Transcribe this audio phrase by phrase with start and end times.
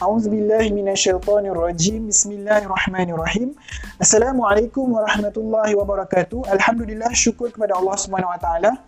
[0.00, 2.08] A'udzubillahi minasyaitonirrajim.
[2.08, 3.52] Bismillahirrahmanirrahim.
[4.00, 6.48] Assalamualaikum warahmatullahi wabarakatuh.
[6.48, 8.80] Alhamdulillah syukur kepada Allah Subhanahu wa taala.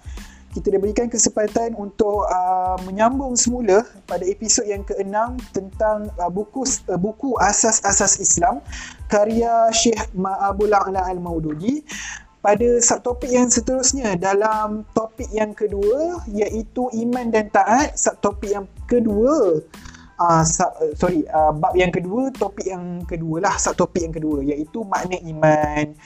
[0.56, 6.96] Kita diberikan kesempatan untuk uh, menyambung semula pada episod yang keenam tentang uh, buku uh,
[6.96, 8.64] buku Asas-Asas Islam
[9.12, 11.84] karya Syekh Ma'abul A'la Al-Maududi
[12.40, 19.60] pada subtopik yang seterusnya dalam topik yang kedua iaitu iman dan taat subtopik yang kedua
[20.22, 24.86] uh, sub, sorry uh, bab yang kedua topik yang kedua lah subtopik yang kedua iaitu
[24.86, 25.98] makna iman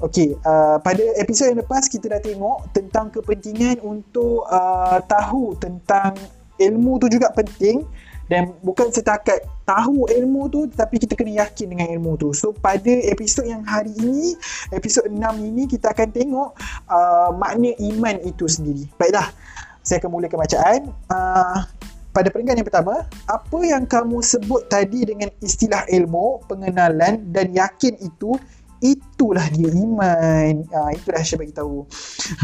[0.00, 6.16] Okey, uh, pada episod yang lepas kita dah tengok tentang kepentingan untuk uh, tahu tentang
[6.56, 7.84] ilmu tu juga penting
[8.24, 12.32] dan bukan setakat tahu ilmu tu tapi kita kena yakin dengan ilmu tu.
[12.32, 14.40] So pada episod yang hari ini,
[14.72, 16.56] episod 6 ini kita akan tengok
[16.88, 18.88] uh, makna iman itu sendiri.
[18.96, 19.28] Baiklah,
[19.84, 20.80] saya akan mulakan bacaan.
[21.12, 21.60] Uh,
[22.10, 27.94] pada peringkat yang pertama, apa yang kamu sebut tadi dengan istilah ilmu, pengenalan dan yakin
[28.02, 28.34] itu
[28.80, 30.64] itulah dia iman.
[30.72, 31.84] Uh, itulah saya bagi tahu.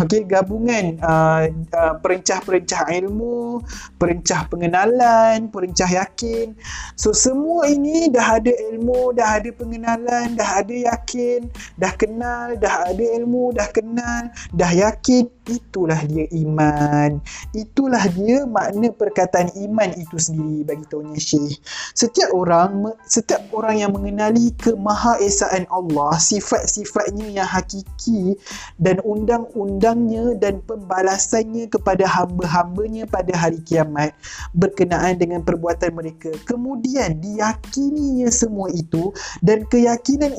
[0.04, 3.64] Okey gabungan uh, uh, perencah-perencah ilmu
[3.96, 6.52] perencah pengenalan perencah yakin.
[6.94, 11.48] So semua ini dah ada ilmu dah ada pengenalan dah ada yakin
[11.80, 15.28] dah kenal dah ada ilmu dah kenal dah yakin.
[15.46, 17.22] Itulah dia iman.
[17.54, 21.56] Itulah dia makna perkataan iman itu sendiri bagi tahunya syekh.
[21.94, 28.34] Setiap orang setiap orang yang mengenali kemahaesaan Allah sifat-sifatnya yang hakiki
[28.82, 34.10] dan undang-undangnya dan pembalasannya kepada hamba-hambanya pada hari kiamat
[34.50, 36.34] berkenaan dengan perbuatan mereka.
[36.50, 39.14] Kemudian diyakininya semua itu
[39.46, 40.34] dan keyakinan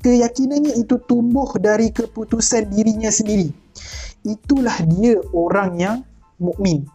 [0.00, 3.52] keyakinannya itu tumbuh dari keputusan dirinya sendiri.
[4.24, 5.96] Itulah dia orang yang
[6.40, 6.88] mukmin.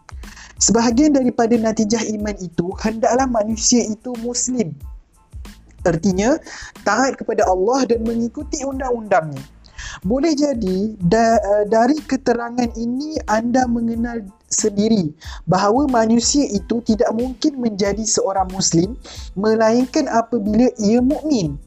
[0.62, 4.70] Sebahagian daripada natijah iman itu hendaklah manusia itu muslim
[5.82, 6.38] Artinya
[6.86, 9.42] taat kepada Allah dan mengikuti undang-undangnya.
[10.06, 15.10] Boleh jadi da, uh, dari keterangan ini anda mengenal sendiri
[15.48, 18.94] bahawa manusia itu tidak mungkin menjadi seorang muslim
[19.34, 21.58] melainkan apabila ia mukmin.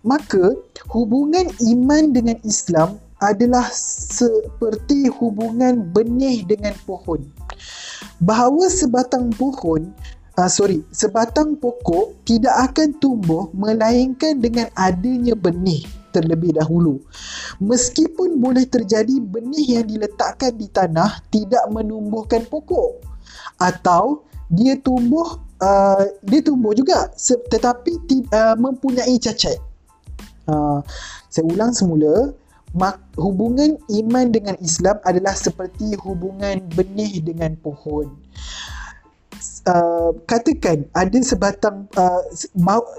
[0.00, 0.56] Maka
[0.88, 7.20] hubungan iman dengan Islam adalah seperti hubungan benih dengan pohon.
[8.24, 9.92] Bahawa sebatang pohon
[10.40, 16.98] uh, sorry, sebatang pokok tidak akan tumbuh melainkan dengan adanya benih terlebih dahulu.
[17.60, 23.04] Meskipun boleh terjadi benih yang diletakkan di tanah tidak menumbuhkan pokok
[23.60, 27.12] atau dia tumbuh uh, dia tumbuh juga
[27.52, 28.00] tetapi
[28.32, 29.60] uh, mempunyai cacat.
[30.48, 30.82] Uh,
[31.30, 32.34] saya ulang semula
[32.70, 38.14] Mak, hubungan iman dengan Islam adalah seperti hubungan benih dengan pohon
[39.70, 42.22] uh, katakan ada sebatang uh,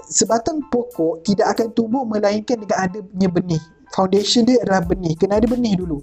[0.08, 3.62] sebatang pokok tidak akan tumbuh melainkan dengan adanya benih.
[3.92, 5.12] Foundation dia adalah benih.
[5.20, 6.00] Kena ada benih dulu.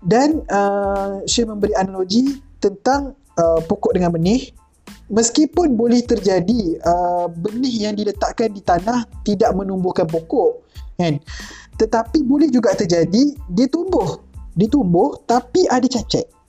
[0.00, 4.48] Dan uh, Syekh memberi analogi tentang uh, pokok dengan benih.
[5.10, 10.64] Meskipun boleh terjadi uh, benih yang diletakkan di tanah tidak menumbuhkan pokok
[10.96, 11.20] kan?
[11.76, 14.22] Tetapi boleh juga terjadi dia tumbuh.
[14.56, 16.39] Dia tumbuh tapi ada cacat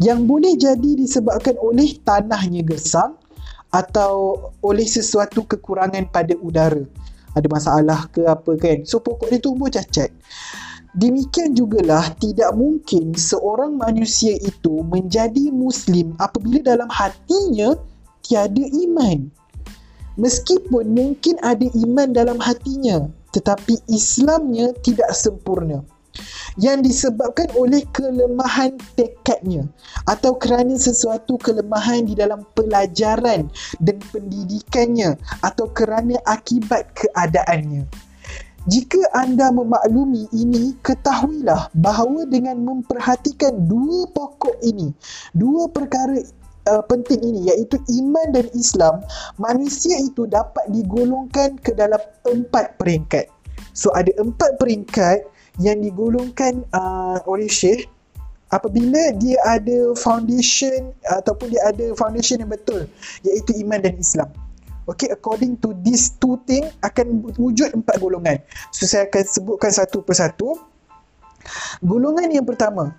[0.00, 3.16] yang boleh jadi disebabkan oleh tanahnya gersang
[3.72, 6.84] atau oleh sesuatu kekurangan pada udara.
[7.36, 8.84] Ada masalah ke apa kan?
[8.84, 10.12] So pokok dia tumbuh cacat
[10.96, 17.76] demikian jugalah tidak mungkin seorang manusia itu menjadi muslim apabila dalam hatinya
[18.24, 19.28] tiada iman.
[20.18, 25.84] Meskipun mungkin ada iman dalam hatinya tetapi Islamnya tidak sempurna
[26.58, 29.66] yang disebabkan oleh kelemahan tekadnya
[30.06, 33.46] atau kerana sesuatu kelemahan di dalam pelajaran
[33.78, 37.86] dan pendidikannya atau kerana akibat keadaannya.
[38.68, 44.92] Jika anda memaklumi ini, ketahuilah bahawa dengan memperhatikan dua pokok ini,
[45.32, 46.20] dua perkara
[46.68, 49.00] uh, penting ini iaitu iman dan Islam,
[49.40, 53.32] manusia itu dapat digolongkan ke dalam empat peringkat.
[53.72, 55.24] So ada empat peringkat
[55.58, 57.90] yang digolongkan uh, oleh Syekh
[58.48, 62.88] apabila dia ada foundation ataupun dia ada foundation yang betul
[63.26, 64.30] iaitu iman dan Islam.
[64.88, 68.40] Okay, according to these two thing akan wujud empat golongan.
[68.72, 70.56] So saya akan sebutkan satu persatu.
[71.84, 72.96] Golongan yang pertama,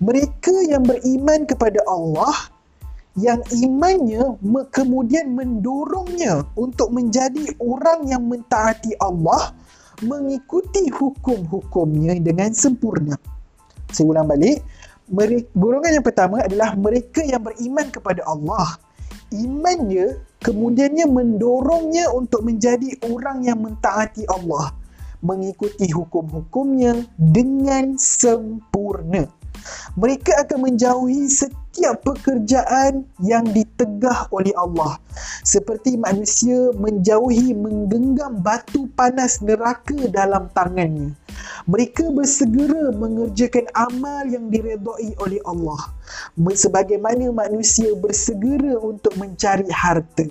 [0.00, 2.32] mereka yang beriman kepada Allah
[3.18, 4.38] yang imannya
[4.70, 9.52] kemudian mendorongnya untuk menjadi orang yang mentaati Allah
[10.04, 13.18] mengikuti hukum-hukumnya dengan sempurna.
[13.90, 14.62] Saya ulang balik.
[15.56, 18.76] Golongan yang pertama adalah mereka yang beriman kepada Allah.
[19.32, 24.72] Imannya kemudiannya mendorongnya untuk menjadi orang yang mentaati Allah
[25.20, 29.26] mengikuti hukum-hukumnya dengan sempurna
[29.98, 31.67] mereka akan menjauhi setiap
[32.02, 34.98] pekerjaan yang ditegah oleh Allah.
[35.46, 41.14] Seperti manusia menjauhi menggenggam batu panas neraka dalam tangannya.
[41.68, 45.92] Mereka bersegera mengerjakan amal yang diredai oleh Allah.
[46.34, 50.26] Sebagaimana manusia bersegera untuk mencari harta.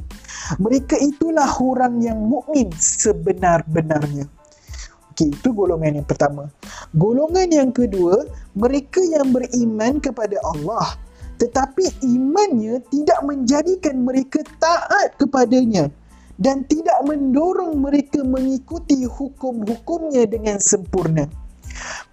[0.57, 4.27] Mereka itulah orang yang mukmin sebenar-benarnya.
[5.13, 6.45] Okey, itu golongan yang pertama.
[6.93, 8.21] Golongan yang kedua,
[8.53, 11.06] mereka yang beriman kepada Allah
[11.37, 15.89] tetapi imannya tidak menjadikan mereka taat kepadanya
[16.37, 21.25] dan tidak mendorong mereka mengikuti hukum-hukumnya dengan sempurna.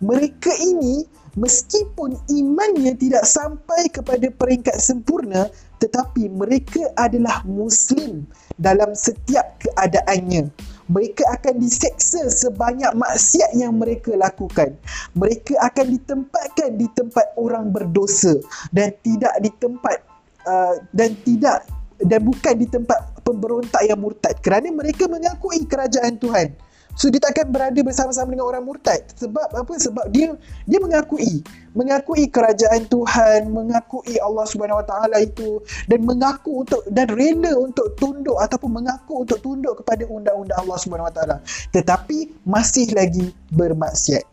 [0.00, 1.04] Mereka ini
[1.36, 5.48] meskipun imannya tidak sampai kepada peringkat sempurna
[5.82, 8.24] tetapi mereka adalah muslim
[8.56, 10.48] dalam setiap keadaannya
[10.88, 14.76] mereka akan diseksa sebanyak maksiat yang mereka lakukan.
[15.16, 18.36] Mereka akan ditempatkan di tempat orang berdosa
[18.70, 19.96] dan tidak di tempat
[20.44, 21.64] uh, dan tidak
[22.04, 26.52] dan bukan di tempat pemberontak yang murtad kerana mereka mengakui kerajaan Tuhan.
[26.94, 29.72] So dia takkan berada bersama-sama dengan orang murtad sebab apa?
[29.74, 30.30] Sebab dia
[30.62, 31.42] dia mengakui,
[31.74, 35.58] mengakui kerajaan Tuhan, mengakui Allah Subhanahu Wa Taala itu
[35.90, 41.10] dan mengaku untuk dan rela untuk tunduk ataupun mengaku untuk tunduk kepada undang-undang Allah Subhanahu
[41.10, 41.36] Wa Taala.
[41.74, 44.24] Tetapi masih lagi bermaksiat.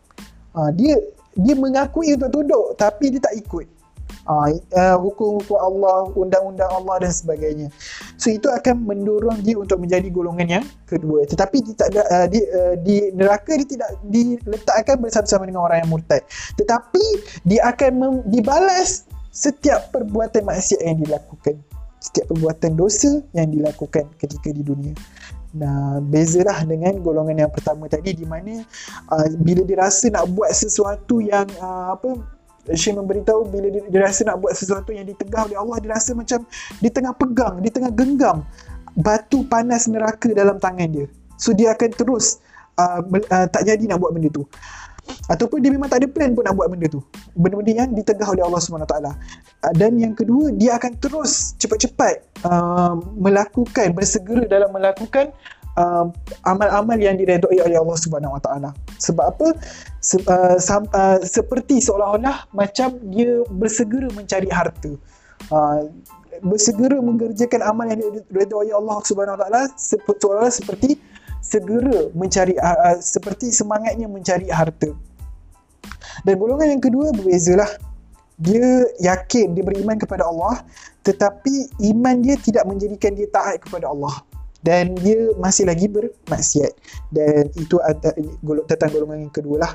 [0.54, 0.94] Ha, dia
[1.34, 3.81] dia mengakui untuk tunduk tapi dia tak ikut
[4.26, 7.68] uh, hukum-hukum Allah, undang-undang Allah dan sebagainya.
[8.18, 11.26] So itu akan mendorong dia untuk menjadi golongan yang kedua.
[11.26, 15.82] Tetapi dia tak ada, uh, di, uh, di neraka dia tidak diletakkan bersama-sama dengan orang
[15.82, 16.22] yang murtad.
[16.54, 17.04] Tetapi
[17.46, 21.58] dia akan mem- dibalas setiap perbuatan maksiat yang dilakukan.
[22.02, 24.94] Setiap perbuatan dosa yang dilakukan ketika di dunia.
[25.52, 28.64] Nah, bezalah dengan golongan yang pertama tadi di mana
[29.12, 32.16] uh, bila dia rasa nak buat sesuatu yang uh, apa
[32.70, 36.14] Syekh memberitahu bila dia, dia rasa nak buat sesuatu yang ditegah oleh Allah dia rasa
[36.14, 36.46] macam
[36.78, 38.46] di tengah pegang di tengah genggam
[38.94, 41.06] batu panas neraka dalam tangan dia.
[41.40, 42.38] So dia akan terus
[42.78, 44.46] uh, uh, tak jadi nak buat benda tu.
[45.26, 47.02] Ataupun dia memang tak ada plan pun nak buat benda tu.
[47.34, 49.14] Benda-benda yang ditegah oleh Allah SWT uh,
[49.74, 55.34] dan yang kedua dia akan terus cepat-cepat uh, melakukan bersegera dalam melakukan
[55.76, 56.06] uh,
[56.44, 58.70] amal-amal yang diredai oleh Allah Subhanahu Wa Taala.
[59.00, 59.48] Sebab apa?
[60.02, 64.92] Se, uh, sam, uh, seperti seolah-olah macam dia bersegera mencari harta.
[65.50, 65.88] Uh,
[66.42, 70.98] bersegera mengerjakan amal yang diredai oleh Allah Subhanahu Wa Taala seolah-olah seperti
[71.42, 74.92] segera mencari uh, uh, seperti semangatnya mencari harta.
[76.22, 77.68] Dan golongan yang kedua berbezalah.
[78.42, 80.66] Dia yakin dia beriman kepada Allah
[81.06, 84.18] tetapi iman dia tidak menjadikan dia taat kepada Allah
[84.62, 86.72] dan dia masih lagi bermaksiat.
[87.10, 88.14] Dan itu ada
[88.70, 89.72] tentang golongan yang kedua lah.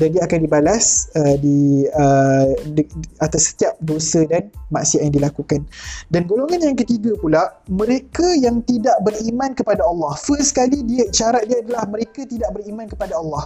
[0.00, 2.82] Dan dia akan dibalas uh, di, uh, di
[3.20, 5.60] atas setiap dosa dan maksiat yang dilakukan.
[6.08, 10.16] Dan golongan yang ketiga pula mereka yang tidak beriman kepada Allah.
[10.16, 13.44] First kali dia syarat dia adalah mereka tidak beriman kepada Allah.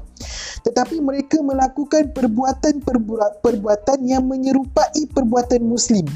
[0.62, 6.06] Tetapi mereka melakukan perbuatan-perbuatan yang menyerupai perbuatan muslim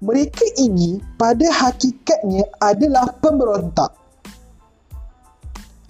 [0.00, 3.92] mereka ini pada hakikatnya adalah pemberontak.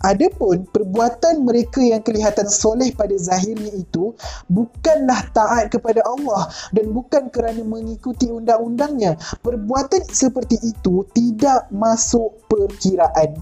[0.03, 4.11] Adapun perbuatan mereka yang kelihatan soleh pada zahirnya itu
[4.51, 9.15] bukanlah taat kepada Allah dan bukan kerana mengikuti undang-undangnya.
[9.47, 13.39] Perbuatan seperti itu tidak masuk perkiraan.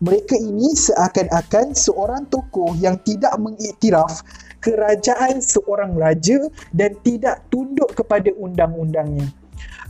[0.00, 4.24] Mereka ini seakan-akan seorang tokoh yang tidak mengiktiraf
[4.64, 6.40] kerajaan seorang raja
[6.72, 9.28] dan tidak tunduk kepada undang-undangnya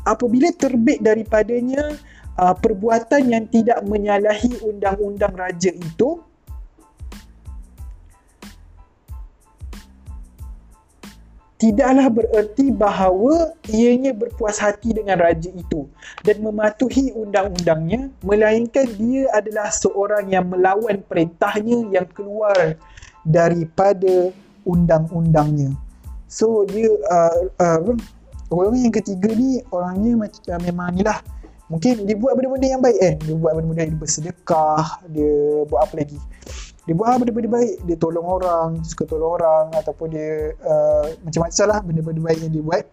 [0.06, 1.98] apabila terbit daripadanya
[2.38, 6.22] uh, perbuatan yang tidak menyalahi undang-undang raja itu
[11.56, 15.88] tidaklah bererti bahawa ianya berpuas hati dengan raja itu
[16.20, 22.76] dan mematuhi undang-undangnya melainkan dia adalah seorang yang melawan perintahnya yang keluar
[23.24, 24.30] daripada
[24.68, 25.72] undang-undangnya.
[26.28, 27.96] So dia uh, uh,
[28.50, 31.18] golongan yang ketiga ni orangnya macam memang ni lah.
[31.66, 32.98] Mungkin dia buat benda-benda yang baik.
[33.02, 36.18] Kan dia buat benda-benda yang bersedekah dia buat apa lagi?
[36.86, 37.76] Dia buat benda-benda baik?
[37.90, 42.62] Dia tolong orang suka tolong orang ataupun dia uh, macam-macam lah benda-benda baik yang dia
[42.62, 42.84] buat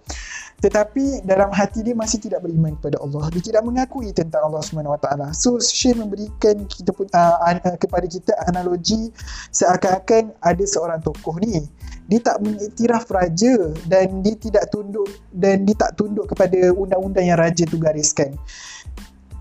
[0.64, 3.28] tetapi dalam hati dia masih tidak beriman kepada Allah.
[3.36, 8.32] Dia tidak mengakui tentang Allah SWT so Syekh memberikan kita pun, uh, uh, kepada kita
[8.48, 9.12] analogi
[9.52, 11.68] seakan-akan ada seorang tokoh ni
[12.08, 17.40] dia tak mengiktiraf raja dan dia tidak tunduk dan dia tak tunduk kepada undang-undang yang
[17.40, 18.32] raja tu gariskan.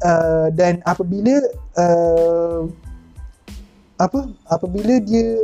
[0.03, 1.39] uh, dan apabila
[1.79, 2.67] uh,
[3.99, 4.27] apa?
[4.51, 5.39] Apabila dia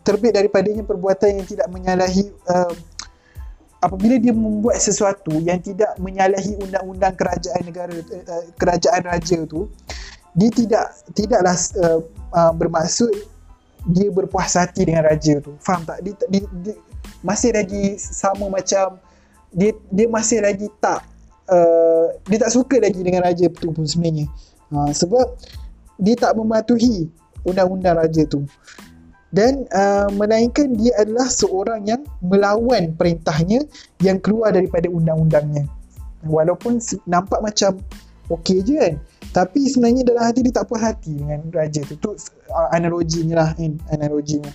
[0.00, 2.72] terbit daripadanya perbuatan yang tidak menyalahi uh,
[3.82, 9.66] apabila dia membuat sesuatu yang tidak menyalahi undang-undang kerajaan negara uh, kerajaan raja tu
[10.32, 12.00] dia tidak tidaklah uh,
[12.32, 13.10] uh, bermaksud
[13.90, 15.58] dia berpuas hati dengan raja tu.
[15.58, 16.06] Faham tak?
[16.06, 16.74] Dia, dia, dia
[17.20, 19.02] masih lagi sama macam
[19.50, 21.02] dia dia masih lagi tak
[21.50, 24.30] uh, dia tak suka lagi dengan raja tu pun sebenarnya.
[24.70, 25.36] Uh, sebab
[26.00, 27.10] dia tak mematuhi
[27.42, 28.46] undang-undang raja tu
[29.32, 33.64] dan uh, melainkan dia adalah seorang yang melawan perintahnya
[34.04, 35.64] yang keluar daripada undang-undangnya.
[36.28, 37.80] Walaupun nampak macam
[38.28, 38.94] okey je kan.
[39.32, 41.96] Tapi sebenarnya dalam hati dia tak puas hati dengan raja tu.
[41.96, 42.10] Tu
[42.52, 44.52] uh, analoginya lah kan analoginya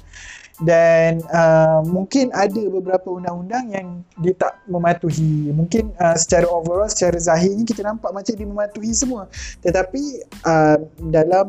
[0.57, 3.87] dan uh, mungkin ada beberapa undang-undang yang
[4.17, 5.53] dia tak mematuhi.
[5.53, 9.29] Mungkin uh, secara overall secara zahirnya kita nampak macam dia mematuhi semua.
[9.61, 10.77] Tetapi uh,
[11.13, 11.47] dalam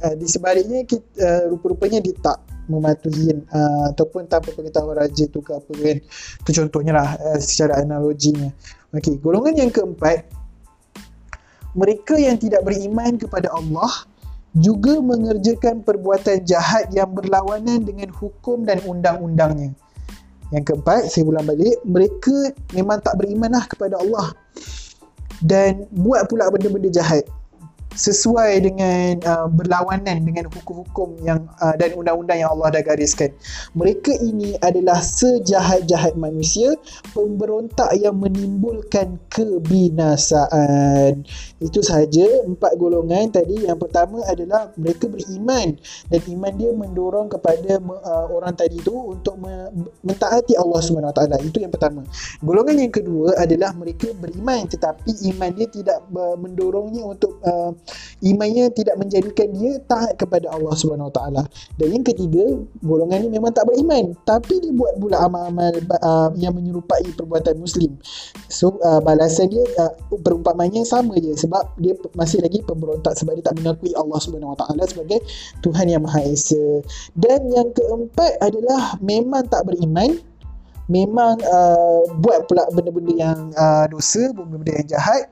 [0.00, 2.40] uh, di sebaliknya kita, uh, rupa-rupanya dia tak
[2.72, 5.98] mematuhi uh, ataupun tanpa pengetahuan raja tu ke apa kan.
[6.48, 8.48] Tu contohnya lah uh, secara analoginya.
[8.96, 10.24] Okey, golongan yang keempat
[11.76, 14.08] mereka yang tidak beriman kepada Allah
[14.56, 19.76] juga mengerjakan perbuatan jahat yang berlawanan dengan hukum dan undang-undangnya.
[20.54, 24.32] Yang keempat, saya ulang balik, mereka memang tak beriman lah kepada Allah
[25.44, 27.28] dan buat pula benda-benda jahat
[27.96, 33.32] sesuai dengan uh, berlawanan dengan hukum-hukum yang uh, dan undang-undang yang Allah dah gariskan.
[33.72, 36.76] Mereka ini adalah sejahat-jahat manusia,
[37.16, 41.24] pemberontak yang menimbulkan kebinasaan.
[41.58, 43.64] Itu sahaja empat golongan tadi.
[43.64, 45.80] Yang pertama adalah mereka beriman
[46.12, 49.72] dan iman dia mendorong kepada uh, orang tadi tu untuk me-
[50.04, 50.84] mentaati Allah
[51.16, 51.40] Taala.
[51.40, 52.04] Itu yang pertama.
[52.44, 57.72] Golongan yang kedua adalah mereka beriman tetapi iman dia tidak uh, mendorongnya untuk uh,
[58.24, 61.44] imannya tidak menjadikan dia taat kepada Allah Subhanahu taala.
[61.76, 62.44] Dan yang ketiga,
[62.82, 67.94] golongan ini memang tak beriman tapi dia buat pula amal-amal uh, yang menyerupai perbuatan muslim.
[68.50, 73.44] So uh, balasan dia uh, perumpamannya sama je sebab dia masih lagi pemberontak sebab dia
[73.46, 75.22] tak mengakui Allah Subhanahu taala sebagai
[75.60, 76.82] Tuhan yang Maha Esa.
[77.14, 80.18] Dan yang keempat adalah memang tak beriman
[80.86, 85.30] memang uh, buat pula benda-benda yang uh, dosa, benda-benda yang jahat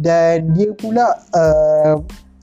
[0.00, 2.00] dan dia pula uh,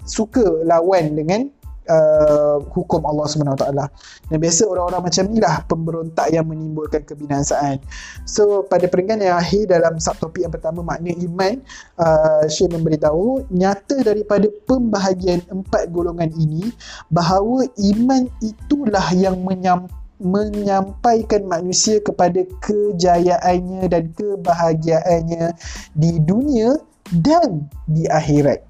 [0.08, 1.51] suka lawan dengan
[1.89, 3.27] uh, hukum Allah
[3.58, 3.86] taala.
[4.30, 7.82] Dan biasa orang-orang macam inilah pemberontak yang menimbulkan kebinasaan.
[8.24, 11.60] So pada peringkat yang akhir dalam subtopik yang pertama makna iman,
[12.00, 16.72] uh, Syekh memberitahu nyata daripada pembahagian empat golongan ini
[17.12, 25.57] bahawa iman itulah yang menyampaikan menyampaikan manusia kepada kejayaannya dan kebahagiaannya
[25.97, 26.77] di dunia
[27.25, 28.61] dan di akhirat.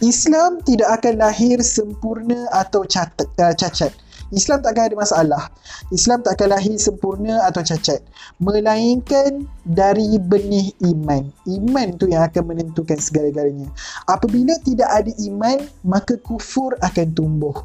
[0.00, 3.92] Islam tidak akan lahir sempurna atau cacat.
[4.28, 5.42] Islam tak akan ada masalah.
[5.88, 8.04] Islam tak akan lahir sempurna atau cacat.
[8.40, 11.28] Melainkan dari benih iman.
[11.48, 13.72] Iman tu yang akan menentukan segala-galanya.
[14.04, 17.56] Apabila tidak ada iman, maka kufur akan tumbuh.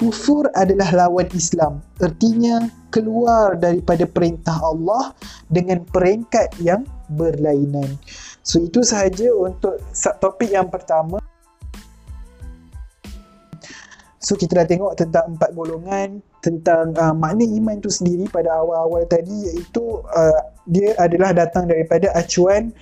[0.00, 1.84] Kufur adalah lawan Islam.
[2.00, 5.12] Artinya keluar daripada perintah Allah
[5.52, 8.00] dengan peringkat yang berlainan.
[8.40, 9.76] So itu sahaja untuk
[10.24, 11.20] topik yang pertama.
[14.18, 19.06] So kita dah tengok tentang empat golongan tentang uh, makna iman itu sendiri pada awal-awal
[19.06, 22.74] tadi iaitu uh, dia adalah datang daripada acuan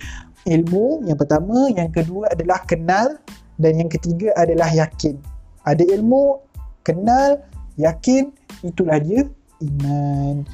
[0.47, 3.19] ilmu yang pertama, yang kedua adalah kenal
[3.59, 5.19] dan yang ketiga adalah yakin.
[5.67, 6.39] Ada ilmu,
[6.87, 7.43] kenal,
[7.75, 8.31] yakin,
[8.63, 9.27] itulah dia
[9.61, 10.47] iman.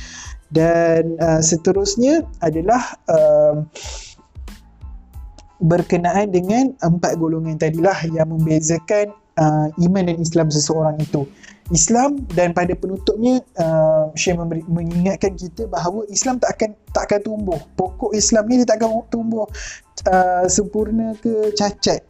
[0.50, 3.62] Dan uh, seterusnya adalah uh,
[5.63, 11.25] berkenaan dengan empat golongan tadilah yang membezakan uh, iman dan Islam seseorang itu.
[11.72, 17.20] Islam dan pada penutupnya uh, Syekh memberi, mengingatkan kita bahawa Islam tak akan tak akan
[17.24, 17.60] tumbuh.
[17.80, 19.48] Pokok Islam ni dia tak akan tumbuh
[20.12, 22.04] uh, sempurna ke cacat.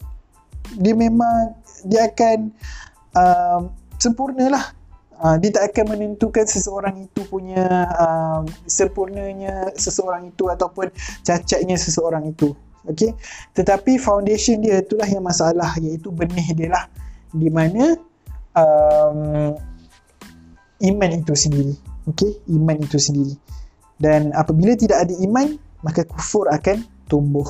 [0.74, 1.54] Dia memang
[1.86, 2.50] dia akan
[3.14, 3.60] uh,
[4.02, 4.74] sempurnalah.
[5.14, 10.90] Uh, dia tak akan menentukan seseorang itu punya uh, sempurnanya seseorang itu ataupun
[11.22, 12.50] cacatnya seseorang itu
[12.90, 13.14] okey
[13.56, 16.84] tetapi foundation dia itulah yang masalah iaitu benih dia lah
[17.34, 17.98] di mana
[18.54, 19.52] um,
[20.80, 21.74] iman itu sendiri.
[22.08, 22.38] Okey?
[22.54, 23.34] Iman itu sendiri.
[23.98, 27.46] Dan apabila tidak ada iman maka kufur akan tumbuh.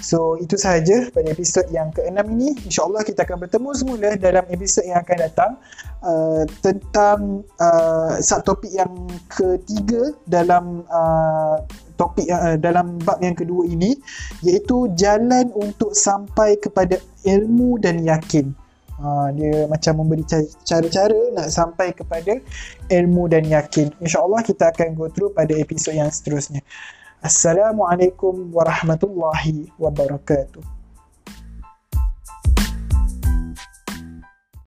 [0.00, 2.52] So itu sahaja pada episod yang keenam ini.
[2.68, 5.52] InsyaAllah kita akan bertemu semula dalam episod yang akan datang
[6.04, 8.92] uh, Tentang uh, subtopik yang
[9.32, 11.64] ketiga dalam uh,
[11.96, 13.96] topik uh, dalam bab yang kedua ini
[14.44, 18.52] iaitu jalan untuk sampai kepada ilmu dan yakin.
[18.96, 20.24] Ha, dia macam memberi
[20.64, 22.40] cara-cara nak sampai kepada
[22.88, 23.92] ilmu dan yakin.
[24.00, 26.64] InsyaAllah kita akan go through pada episod yang seterusnya.
[27.20, 30.75] Assalamualaikum warahmatullahi wabarakatuh.